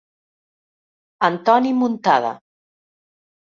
[1.27, 2.33] Antoni Muntada.